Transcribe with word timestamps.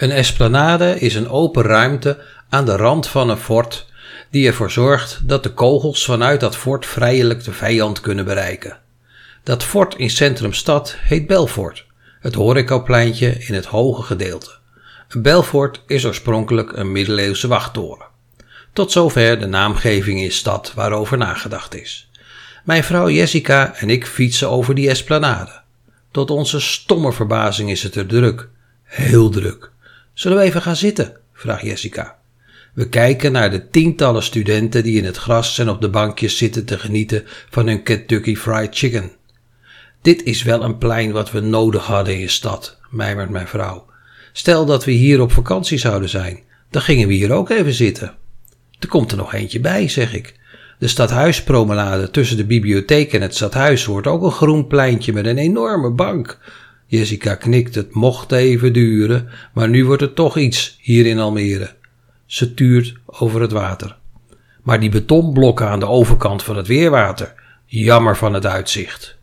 Een 0.00 0.10
esplanade 0.10 0.98
is 0.98 1.14
een 1.14 1.28
open 1.28 1.62
ruimte 1.62 2.18
aan 2.48 2.64
de 2.64 2.76
rand 2.76 3.06
van 3.06 3.30
een 3.30 3.36
fort 3.36 3.86
die 4.30 4.46
ervoor 4.46 4.70
zorgt 4.70 5.20
dat 5.22 5.42
de 5.42 5.52
kogels 5.52 6.04
vanuit 6.04 6.40
dat 6.40 6.56
fort 6.56 6.86
vrijelijk 6.86 7.44
de 7.44 7.52
vijand 7.52 8.00
kunnen 8.00 8.24
bereiken. 8.24 8.78
Dat 9.42 9.62
fort 9.62 9.94
in 9.94 10.10
centrum 10.10 10.52
stad 10.52 10.96
heet 10.98 11.26
Belfort, 11.26 11.86
het 12.20 12.34
horecapleintje 12.34 13.38
in 13.38 13.54
het 13.54 13.64
hoge 13.64 14.02
gedeelte. 14.02 14.50
Belfort 15.18 15.82
is 15.86 16.06
oorspronkelijk 16.06 16.72
een 16.72 16.92
middeleeuwse 16.92 17.48
wachttoren. 17.48 18.06
Tot 18.72 18.92
zover 18.92 19.38
de 19.38 19.46
naamgeving 19.46 20.20
in 20.20 20.32
stad 20.32 20.72
waarover 20.74 21.18
nagedacht 21.18 21.74
is. 21.74 22.10
Mijn 22.64 22.84
vrouw 22.84 23.10
Jessica 23.10 23.74
en 23.74 23.90
ik 23.90 24.06
fietsen 24.06 24.50
over 24.50 24.74
die 24.74 24.88
esplanade. 24.88 25.60
Tot 26.10 26.30
onze 26.30 26.60
stomme 26.60 27.12
verbazing 27.12 27.70
is 27.70 27.82
het 27.82 27.94
er 27.94 28.06
druk. 28.06 28.48
Heel 28.84 29.30
druk. 29.30 29.70
Zullen 30.14 30.38
we 30.38 30.44
even 30.44 30.62
gaan 30.62 30.76
zitten? 30.76 31.16
vraagt 31.32 31.62
Jessica. 31.62 32.18
We 32.74 32.88
kijken 32.88 33.32
naar 33.32 33.50
de 33.50 33.68
tientallen 33.68 34.22
studenten 34.22 34.82
die 34.82 34.98
in 34.98 35.04
het 35.04 35.16
gras 35.16 35.58
en 35.58 35.68
op 35.68 35.80
de 35.80 35.88
bankjes 35.88 36.36
zitten 36.36 36.64
te 36.64 36.78
genieten 36.78 37.22
van 37.50 37.66
hun 37.66 37.82
Kentucky 37.82 38.36
Fried 38.36 38.76
Chicken. 38.76 39.10
Dit 40.02 40.22
is 40.22 40.42
wel 40.42 40.62
een 40.62 40.78
plein 40.78 41.12
wat 41.12 41.30
we 41.30 41.40
nodig 41.40 41.86
hadden 41.86 42.20
in 42.20 42.30
stad, 42.30 42.78
mijmert 42.90 43.30
mijn 43.30 43.48
vrouw. 43.48 43.86
Stel 44.32 44.66
dat 44.66 44.84
we 44.84 44.90
hier 44.90 45.20
op 45.20 45.32
vakantie 45.32 45.78
zouden 45.78 46.08
zijn, 46.08 46.40
dan 46.70 46.82
gingen 46.82 47.08
we 47.08 47.14
hier 47.14 47.32
ook 47.32 47.50
even 47.50 47.72
zitten. 47.72 48.14
Er 48.78 48.88
komt 48.88 49.10
er 49.10 49.16
nog 49.16 49.34
eentje 49.34 49.60
bij, 49.60 49.88
zeg 49.88 50.14
ik. 50.14 50.38
De 50.78 50.88
stadhuispromenade 50.88 52.10
tussen 52.10 52.36
de 52.36 52.44
bibliotheek 52.44 53.12
en 53.12 53.22
het 53.22 53.34
stadhuis 53.34 53.84
wordt 53.84 54.06
ook 54.06 54.22
een 54.22 54.30
groen 54.30 54.66
pleintje 54.66 55.12
met 55.12 55.26
een 55.26 55.38
enorme 55.38 55.90
bank. 55.90 56.38
Jessica 56.90 57.34
knikt, 57.34 57.74
het 57.74 57.94
mocht 57.94 58.32
even 58.32 58.72
duren, 58.72 59.28
maar 59.52 59.68
nu 59.68 59.84
wordt 59.84 60.02
het 60.02 60.14
toch 60.14 60.36
iets 60.36 60.78
hier 60.80 61.06
in 61.06 61.18
Almere. 61.18 61.74
Ze 62.26 62.54
tuurt 62.54 62.94
over 63.06 63.40
het 63.40 63.52
water. 63.52 63.96
Maar 64.62 64.80
die 64.80 64.90
betonblokken 64.90 65.68
aan 65.68 65.80
de 65.80 65.86
overkant 65.86 66.42
van 66.42 66.56
het 66.56 66.66
weerwater, 66.66 67.34
jammer 67.66 68.16
van 68.16 68.34
het 68.34 68.46
uitzicht. 68.46 69.18